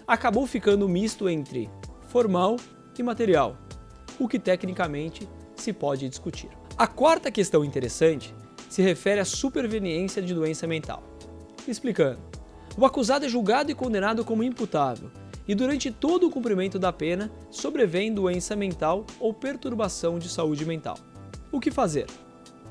Acabou 0.06 0.46
ficando 0.46 0.88
misto 0.88 1.28
entre 1.28 1.68
formal 2.10 2.58
e 2.98 3.02
material, 3.02 3.58
o 4.20 4.28
que 4.28 4.38
tecnicamente 4.38 5.28
se 5.56 5.74
pode 5.74 6.08
discutir. 6.08 6.50
A 6.78 6.86
quarta 6.86 7.32
questão 7.32 7.66
interessante 7.66 8.36
se 8.70 8.84
refere 8.84 9.20
à 9.20 9.26
superveniência 9.26 10.22
de 10.22 10.34
doença 10.34 10.68
mental. 10.68 11.02
Explicando, 11.68 12.20
o 12.78 12.86
acusado 12.86 13.26
é 13.26 13.30
julgado 13.30 13.72
e 13.72 13.76
condenado 13.76 14.24
como 14.24 14.44
imputável, 14.44 15.10
e 15.48 15.54
durante 15.54 15.92
todo 15.92 16.28
o 16.28 16.32
cumprimento 16.32 16.80
da 16.80 16.92
pena 16.92 17.32
sobrevém 17.50 18.14
doença 18.14 18.56
mental 18.56 19.06
ou 19.20 19.34
perturbação 19.34 20.18
de 20.18 20.30
saúde 20.30 20.66
mental. 20.66 20.98
O 21.52 21.60
que 21.60 21.72
fazer? 21.72 22.08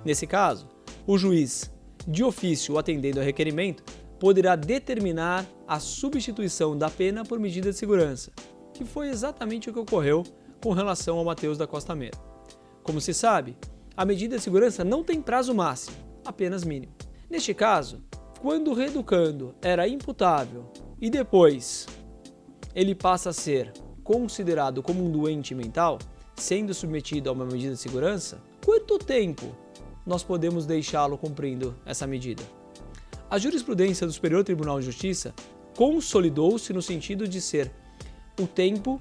Nesse 0.04 0.26
caso, 0.26 0.68
o 1.06 1.16
juiz, 1.16 1.70
de 2.06 2.22
ofício 2.22 2.78
atendendo 2.78 3.20
ao 3.20 3.24
requerimento, 3.24 3.82
poderá 4.18 4.56
determinar 4.56 5.46
a 5.66 5.78
substituição 5.78 6.76
da 6.76 6.90
pena 6.90 7.24
por 7.24 7.38
medida 7.38 7.70
de 7.70 7.76
segurança, 7.76 8.32
que 8.72 8.84
foi 8.84 9.08
exatamente 9.08 9.70
o 9.70 9.72
que 9.72 9.78
ocorreu 9.78 10.24
com 10.62 10.72
relação 10.72 11.18
ao 11.18 11.24
Mateus 11.24 11.58
da 11.58 11.66
Costa 11.66 11.94
Meira. 11.94 12.18
Como 12.82 13.00
se 13.00 13.14
sabe, 13.14 13.56
a 13.96 14.04
medida 14.04 14.36
de 14.36 14.42
segurança 14.42 14.84
não 14.84 15.04
tem 15.04 15.20
prazo 15.20 15.54
máximo, 15.54 15.96
apenas 16.24 16.64
mínimo. 16.64 16.92
Neste 17.30 17.54
caso, 17.54 18.02
quando 18.40 18.70
o 18.70 18.74
reeducando 18.74 19.54
era 19.62 19.88
imputável 19.88 20.70
e 21.00 21.08
depois 21.08 21.86
ele 22.74 22.94
passa 22.94 23.30
a 23.30 23.32
ser 23.32 23.72
considerado 24.02 24.82
como 24.82 25.04
um 25.04 25.10
doente 25.10 25.54
mental, 25.54 25.98
sendo 26.34 26.74
submetido 26.74 27.30
a 27.30 27.32
uma 27.32 27.44
medida 27.44 27.72
de 27.72 27.80
segurança, 27.80 28.42
quanto 28.64 28.98
tempo 28.98 29.54
nós 30.04 30.22
podemos 30.22 30.66
deixá-lo 30.66 31.16
cumprindo 31.16 31.74
essa 31.86 32.06
medida? 32.06 32.42
A 33.30 33.38
jurisprudência 33.38 34.06
do 34.06 34.12
Superior 34.12 34.44
Tribunal 34.44 34.80
de 34.80 34.86
Justiça 34.86 35.34
consolidou-se 35.76 36.72
no 36.72 36.82
sentido 36.82 37.26
de 37.26 37.40
ser 37.40 37.72
o 38.40 38.46
tempo 38.46 39.00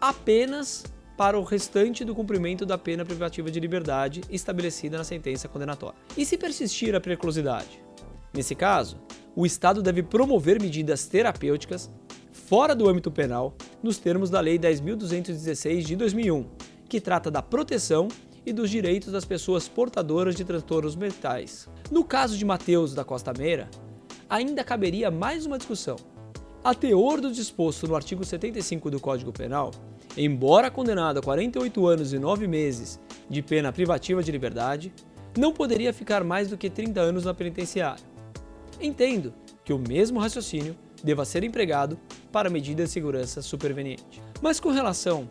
apenas 0.00 0.84
para 1.16 1.38
o 1.38 1.42
restante 1.42 2.04
do 2.04 2.14
cumprimento 2.14 2.66
da 2.66 2.76
pena 2.76 3.04
privativa 3.04 3.50
de 3.50 3.58
liberdade 3.58 4.22
estabelecida 4.28 4.98
na 4.98 5.04
sentença 5.04 5.48
condenatória. 5.48 5.98
E 6.16 6.26
se 6.26 6.36
persistir 6.36 6.94
a 6.94 7.00
periculosidade? 7.00 7.82
Nesse 8.34 8.54
caso, 8.54 8.98
o 9.34 9.46
Estado 9.46 9.82
deve 9.82 10.02
promover 10.02 10.60
medidas 10.60 11.06
terapêuticas 11.06 11.90
fora 12.46 12.76
do 12.76 12.88
âmbito 12.88 13.10
penal, 13.10 13.56
nos 13.82 13.98
termos 13.98 14.30
da 14.30 14.38
Lei 14.40 14.56
10.216 14.56 15.80
de 15.80 15.96
2001, 15.96 16.46
que 16.88 17.00
trata 17.00 17.28
da 17.28 17.42
proteção 17.42 18.06
e 18.46 18.52
dos 18.52 18.70
direitos 18.70 19.10
das 19.10 19.24
pessoas 19.24 19.68
portadoras 19.68 20.36
de 20.36 20.44
transtornos 20.44 20.94
mentais. 20.94 21.68
No 21.90 22.04
caso 22.04 22.38
de 22.38 22.44
Mateus 22.44 22.94
da 22.94 23.04
Costa 23.04 23.32
Meira, 23.36 23.68
ainda 24.30 24.62
caberia 24.62 25.10
mais 25.10 25.44
uma 25.44 25.58
discussão. 25.58 25.96
A 26.62 26.72
teor 26.72 27.20
do 27.20 27.32
disposto 27.32 27.88
no 27.88 27.96
artigo 27.96 28.24
75 28.24 28.92
do 28.92 29.00
Código 29.00 29.32
Penal, 29.32 29.72
embora 30.16 30.70
condenado 30.70 31.18
a 31.18 31.22
48 31.22 31.84
anos 31.84 32.12
e 32.12 32.18
9 32.18 32.46
meses 32.46 33.00
de 33.28 33.42
pena 33.42 33.72
privativa 33.72 34.22
de 34.22 34.30
liberdade, 34.30 34.94
não 35.36 35.52
poderia 35.52 35.92
ficar 35.92 36.22
mais 36.22 36.48
do 36.48 36.56
que 36.56 36.70
30 36.70 37.00
anos 37.00 37.24
na 37.24 37.34
penitenciária. 37.34 38.04
Entendo 38.80 39.34
que 39.64 39.72
o 39.72 39.78
mesmo 39.78 40.20
raciocínio 40.20 40.76
deva 41.06 41.24
ser 41.24 41.44
empregado 41.44 41.96
para 42.32 42.50
medida 42.50 42.82
de 42.82 42.90
segurança 42.90 43.40
superveniente. 43.40 44.20
Mas 44.42 44.58
com 44.58 44.70
relação 44.70 45.30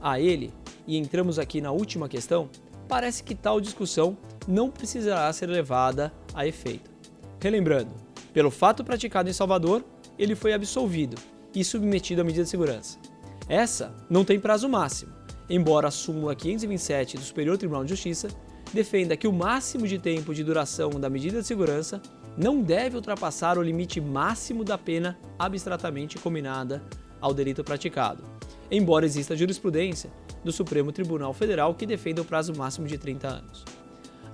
a 0.00 0.18
ele, 0.18 0.52
e 0.86 0.96
entramos 0.96 1.38
aqui 1.38 1.60
na 1.60 1.70
última 1.70 2.08
questão, 2.08 2.48
parece 2.88 3.22
que 3.22 3.34
tal 3.34 3.60
discussão 3.60 4.16
não 4.48 4.70
precisará 4.70 5.30
ser 5.30 5.50
levada 5.50 6.10
a 6.32 6.46
efeito. 6.46 6.90
Relembrando, 7.38 7.92
pelo 8.32 8.50
fato 8.50 8.82
praticado 8.82 9.28
em 9.28 9.34
Salvador, 9.34 9.84
ele 10.18 10.34
foi 10.34 10.54
absolvido 10.54 11.16
e 11.54 11.62
submetido 11.62 12.22
à 12.22 12.24
medida 12.24 12.44
de 12.44 12.50
segurança. 12.50 12.98
Essa 13.46 13.94
não 14.08 14.24
tem 14.24 14.40
prazo 14.40 14.66
máximo, 14.66 15.12
embora 15.48 15.88
a 15.88 15.90
súmula 15.90 16.34
527 16.34 17.18
do 17.18 17.22
Superior 17.22 17.58
Tribunal 17.58 17.84
de 17.84 17.90
Justiça 17.90 18.28
defenda 18.72 19.14
que 19.14 19.28
o 19.28 19.32
máximo 19.32 19.86
de 19.86 19.98
tempo 19.98 20.34
de 20.34 20.42
duração 20.42 20.88
da 20.90 21.10
medida 21.10 21.42
de 21.42 21.46
segurança 21.46 22.00
não 22.36 22.62
deve 22.62 22.96
ultrapassar 22.96 23.58
o 23.58 23.62
limite 23.62 24.00
máximo 24.00 24.64
da 24.64 24.78
pena 24.78 25.18
abstratamente 25.38 26.18
combinada 26.18 26.82
ao 27.20 27.34
delito 27.34 27.62
praticado, 27.62 28.24
embora 28.70 29.06
exista 29.06 29.36
jurisprudência 29.36 30.10
do 30.42 30.50
Supremo 30.50 30.92
Tribunal 30.92 31.32
Federal 31.32 31.74
que 31.74 31.86
defenda 31.86 32.22
o 32.22 32.24
prazo 32.24 32.54
máximo 32.56 32.86
de 32.86 32.98
30 32.98 33.28
anos. 33.28 33.64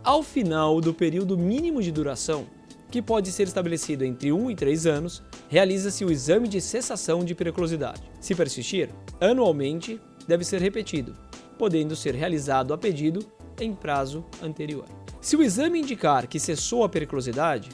Ao 0.02 0.22
final 0.22 0.80
do 0.80 0.94
período 0.94 1.36
mínimo 1.36 1.82
de 1.82 1.92
duração, 1.92 2.46
que 2.90 3.02
pode 3.02 3.30
ser 3.30 3.42
estabelecido 3.42 4.04
entre 4.04 4.32
1 4.32 4.50
e 4.50 4.54
3 4.54 4.86
anos, 4.86 5.22
realiza-se 5.48 6.04
o 6.04 6.10
exame 6.10 6.48
de 6.48 6.60
cessação 6.60 7.22
de 7.24 7.34
periculosidade. 7.34 8.02
Se 8.20 8.34
persistir, 8.34 8.88
anualmente 9.20 10.00
deve 10.26 10.44
ser 10.44 10.62
repetido, 10.62 11.14
podendo 11.58 11.94
ser 11.94 12.14
realizado 12.14 12.72
a 12.72 12.78
pedido 12.78 13.20
em 13.60 13.74
prazo 13.74 14.24
anterior. 14.42 14.86
Se 15.20 15.36
o 15.36 15.42
exame 15.42 15.80
indicar 15.80 16.26
que 16.26 16.40
cessou 16.40 16.84
a 16.84 16.88
periculosidade, 16.88 17.70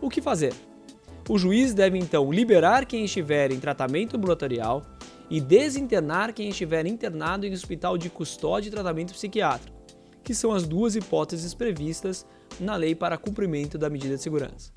o 0.00 0.08
que 0.08 0.20
fazer? 0.20 0.54
O 1.28 1.38
juiz 1.38 1.74
deve 1.74 1.98
então 1.98 2.30
liberar 2.30 2.86
quem 2.86 3.04
estiver 3.04 3.50
em 3.50 3.58
tratamento 3.58 4.16
ambulatorial 4.16 4.82
e 5.28 5.40
desinternar 5.40 6.32
quem 6.32 6.48
estiver 6.48 6.86
internado 6.86 7.46
em 7.46 7.52
hospital 7.52 7.98
de 7.98 8.08
custódia 8.08 8.68
e 8.68 8.70
tratamento 8.70 9.12
psiquiátrico, 9.12 9.76
que 10.22 10.34
são 10.34 10.52
as 10.52 10.64
duas 10.64 10.94
hipóteses 10.94 11.52
previstas 11.52 12.24
na 12.60 12.76
lei 12.76 12.94
para 12.94 13.18
cumprimento 13.18 13.76
da 13.76 13.90
medida 13.90 14.16
de 14.16 14.22
segurança. 14.22 14.70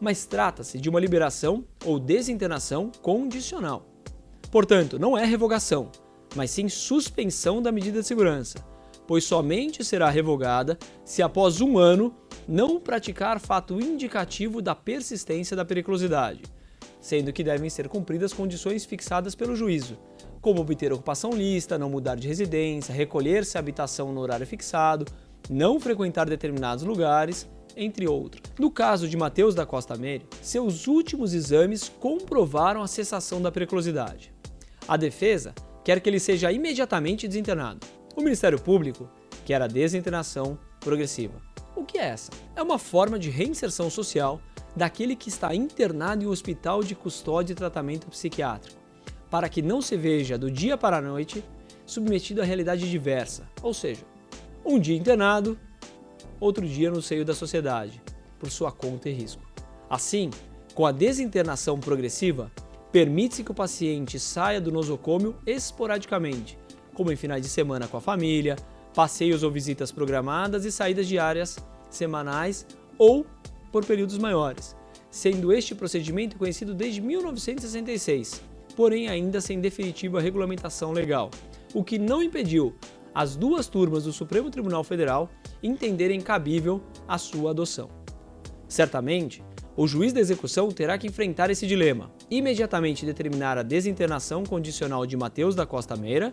Mas 0.00 0.26
trata-se 0.26 0.78
de 0.78 0.88
uma 0.88 1.00
liberação 1.00 1.64
ou 1.84 1.98
desinternação 1.98 2.92
condicional. 3.02 3.86
Portanto, 4.50 4.98
não 4.98 5.18
é 5.18 5.24
revogação, 5.24 5.90
mas 6.36 6.50
sim 6.50 6.68
suspensão 6.68 7.60
da 7.60 7.72
medida 7.72 8.00
de 8.00 8.06
segurança, 8.06 8.58
pois 9.06 9.24
somente 9.24 9.84
será 9.84 10.10
revogada 10.10 10.78
se 11.04 11.22
após 11.22 11.60
um 11.60 11.78
ano 11.78 12.14
não 12.46 12.78
praticar 12.80 13.40
fato 13.40 13.80
indicativo 13.80 14.60
da 14.62 14.74
persistência 14.74 15.56
da 15.56 15.64
periculosidade, 15.64 16.42
sendo 17.00 17.32
que 17.32 17.44
devem 17.44 17.70
ser 17.70 17.88
cumpridas 17.88 18.32
condições 18.32 18.84
fixadas 18.84 19.34
pelo 19.34 19.56
juízo, 19.56 19.98
como 20.40 20.60
obter 20.60 20.92
ocupação 20.92 21.30
lista, 21.32 21.78
não 21.78 21.90
mudar 21.90 22.16
de 22.16 22.28
residência, 22.28 22.94
recolher-se 22.94 23.56
à 23.56 23.60
habitação 23.60 24.12
no 24.12 24.20
horário 24.20 24.46
fixado, 24.46 25.04
não 25.48 25.80
frequentar 25.80 26.28
determinados 26.28 26.84
lugares, 26.84 27.48
entre 27.76 28.08
outros. 28.08 28.42
No 28.58 28.70
caso 28.70 29.08
de 29.08 29.16
Mateus 29.16 29.54
da 29.54 29.66
Costa 29.66 29.96
Meire, 29.96 30.26
seus 30.40 30.86
últimos 30.86 31.34
exames 31.34 31.88
comprovaram 32.00 32.82
a 32.82 32.88
cessação 32.88 33.40
da 33.40 33.52
periculosidade. 33.52 34.32
A 34.88 34.96
defesa 34.96 35.54
quer 35.84 36.00
que 36.00 36.08
ele 36.08 36.18
seja 36.18 36.50
imediatamente 36.50 37.28
desinternado. 37.28 37.86
O 38.16 38.22
Ministério 38.22 38.58
Público 38.58 39.06
quer 39.44 39.60
a 39.60 39.66
desinternação 39.66 40.58
progressiva. 40.80 41.34
O 41.76 41.84
que 41.84 41.98
é 41.98 42.06
essa? 42.06 42.30
É 42.56 42.62
uma 42.62 42.78
forma 42.78 43.18
de 43.18 43.28
reinserção 43.28 43.90
social 43.90 44.40
daquele 44.74 45.14
que 45.14 45.28
está 45.28 45.54
internado 45.54 46.24
em 46.24 46.26
um 46.26 46.30
hospital 46.30 46.82
de 46.82 46.94
custódia 46.94 47.52
e 47.52 47.56
tratamento 47.56 48.06
psiquiátrico, 48.06 48.80
para 49.30 49.50
que 49.50 49.60
não 49.60 49.82
se 49.82 49.98
veja 49.98 50.38
do 50.38 50.50
dia 50.50 50.78
para 50.78 50.96
a 50.96 51.02
noite 51.02 51.44
submetido 51.84 52.40
a 52.40 52.44
realidade 52.44 52.90
diversa, 52.90 53.46
ou 53.62 53.74
seja, 53.74 54.00
um 54.64 54.78
dia 54.78 54.96
internado, 54.96 55.58
outro 56.40 56.66
dia 56.66 56.90
no 56.90 57.02
seio 57.02 57.24
da 57.24 57.34
sociedade, 57.34 58.02
por 58.38 58.50
sua 58.50 58.72
conta 58.72 59.10
e 59.10 59.12
risco. 59.12 59.42
Assim, 59.90 60.30
com 60.74 60.86
a 60.86 60.90
desinternação 60.90 61.78
progressiva, 61.78 62.50
permite-se 62.90 63.44
que 63.44 63.50
o 63.50 63.54
paciente 63.54 64.18
saia 64.18 64.58
do 64.58 64.72
nosocômio 64.72 65.36
esporadicamente, 65.46 66.58
como 66.96 67.12
em 67.12 67.16
finais 67.16 67.42
de 67.42 67.48
semana 67.48 67.86
com 67.86 67.98
a 67.98 68.00
família, 68.00 68.56
passeios 68.94 69.42
ou 69.42 69.50
visitas 69.50 69.92
programadas 69.92 70.64
e 70.64 70.72
saídas 70.72 71.06
diárias, 71.06 71.58
semanais 71.90 72.66
ou 72.98 73.26
por 73.70 73.84
períodos 73.84 74.16
maiores, 74.16 74.74
sendo 75.10 75.52
este 75.52 75.74
procedimento 75.74 76.36
conhecido 76.36 76.74
desde 76.74 77.02
1966, 77.02 78.42
porém 78.74 79.08
ainda 79.08 79.40
sem 79.40 79.60
definitiva 79.60 80.20
regulamentação 80.20 80.92
legal, 80.92 81.30
o 81.74 81.84
que 81.84 81.98
não 81.98 82.22
impediu 82.22 82.74
as 83.14 83.36
duas 83.36 83.66
turmas 83.68 84.04
do 84.04 84.12
Supremo 84.12 84.50
Tribunal 84.50 84.82
Federal 84.82 85.28
entenderem 85.62 86.20
cabível 86.20 86.82
a 87.06 87.18
sua 87.18 87.50
adoção. 87.50 87.90
Certamente, 88.66 89.42
o 89.76 89.86
juiz 89.86 90.12
da 90.12 90.20
execução 90.20 90.70
terá 90.70 90.96
que 90.96 91.06
enfrentar 91.06 91.50
esse 91.50 91.66
dilema: 91.66 92.10
imediatamente 92.30 93.04
determinar 93.04 93.58
a 93.58 93.62
desinternação 93.62 94.42
condicional 94.44 95.04
de 95.04 95.16
Mateus 95.16 95.54
da 95.54 95.66
Costa 95.66 95.96
Meira 95.96 96.30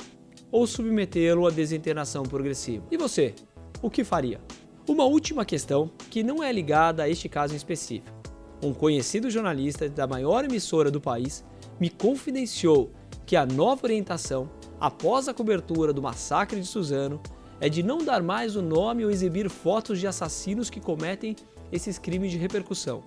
ou 0.54 0.68
submetê-lo 0.68 1.48
à 1.48 1.50
desinternação 1.50 2.22
progressiva. 2.22 2.86
E 2.92 2.96
você, 2.96 3.34
o 3.82 3.90
que 3.90 4.04
faria? 4.04 4.40
Uma 4.88 5.04
última 5.04 5.44
questão 5.44 5.90
que 6.12 6.22
não 6.22 6.44
é 6.44 6.52
ligada 6.52 7.02
a 7.02 7.10
este 7.10 7.28
caso 7.28 7.54
em 7.54 7.58
específico. 7.58 8.16
Um 8.62 8.72
conhecido 8.72 9.32
jornalista 9.32 9.90
da 9.90 10.06
maior 10.06 10.46
emissora 10.46 10.92
do 10.92 11.02
país 11.02 11.44
me 11.80 11.90
confidenciou 11.90 12.92
que 13.26 13.36
a 13.36 13.48
nova 13.48 13.88
orientação, 13.88 14.48
após 14.80 15.28
a 15.28 15.34
cobertura 15.34 15.92
do 15.92 16.04
massacre 16.04 16.60
de 16.60 16.68
Suzano, 16.68 17.20
é 17.60 17.68
de 17.68 17.82
não 17.82 17.98
dar 17.98 18.22
mais 18.22 18.56
o 18.56 18.62
nome 18.62 19.04
ou 19.04 19.10
exibir 19.10 19.50
fotos 19.50 20.00
de 20.00 20.06
assassinos 20.06 20.70
que 20.70 20.80
cometem 20.80 21.36
esses 21.72 21.98
crimes 21.98 22.30
de 22.30 22.38
repercussão, 22.38 23.02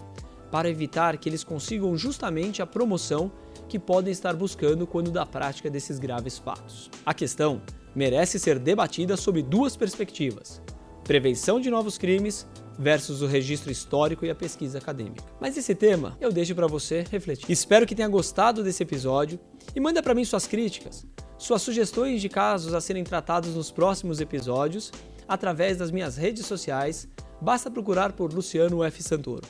para 0.51 0.69
evitar 0.69 1.17
que 1.17 1.29
eles 1.29 1.45
consigam 1.45 1.97
justamente 1.97 2.61
a 2.61 2.67
promoção 2.67 3.31
que 3.69 3.79
podem 3.79 4.13
estar 4.13 4.35
buscando 4.35 4.87
quando 4.87 5.11
da 5.11 5.27
prática 5.27 5.69
desses 5.69 5.99
graves 5.99 6.39
fatos. 6.39 6.91
A 7.05 7.13
questão 7.13 7.63
merece 7.95 8.39
ser 8.39 8.59
debatida 8.59 9.17
sob 9.17 9.43
duas 9.43 9.77
perspectivas 9.77 10.63
prevenção 11.07 11.61
de 11.61 11.71
novos 11.71 11.97
crimes 11.97 12.47
versus 12.79 13.23
o 13.23 13.27
registro 13.27 13.71
histórico 13.71 14.27
e 14.27 14.31
a 14.31 14.35
pesquisa 14.35 14.79
acadêmica. 14.79 15.25
Mas 15.41 15.57
esse 15.57 15.75
tema 15.75 16.17
eu 16.21 16.33
deixo 16.33 16.55
para 16.55 16.67
você 16.67 17.05
refletir. 17.11 17.51
Espero 17.51 17.87
que 17.87 17.95
tenha 17.95 18.09
gostado 18.09 18.63
desse 18.63 18.83
episódio 18.83 19.39
e 19.75 19.81
manda 19.81 20.03
para 20.03 20.15
mim 20.15 20.25
suas 20.25 20.47
críticas, 20.47 21.07
suas 21.39 21.63
sugestões 21.63 22.21
de 22.21 22.29
casos 22.29 22.75
a 22.75 22.81
serem 22.81 23.05
tratados 23.05 23.55
nos 23.55 23.71
próximos 23.71 24.21
episódios 24.21 24.93
através 25.29 25.79
das 25.79 25.91
minhas 25.91 26.17
redes 26.17 26.45
sociais. 26.45 27.09
Basta 27.41 27.71
procurar 27.71 28.13
por 28.13 28.33
Luciano 28.33 28.83
F 28.83 29.03
Santoro. 29.03 29.47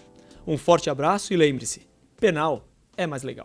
Um 0.46 0.58
forte 0.58 0.90
abraço 0.90 1.32
e 1.32 1.36
lembre-se, 1.36 1.88
penal 2.20 2.68
é 2.96 3.06
mais 3.06 3.22
legal. 3.22 3.44